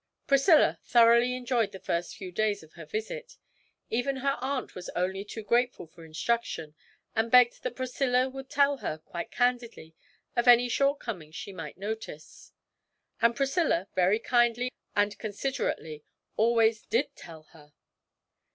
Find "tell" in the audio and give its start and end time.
8.49-8.77, 17.15-17.43